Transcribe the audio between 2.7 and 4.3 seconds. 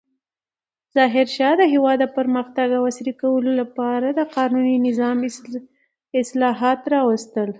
او عصري کولو لپاره د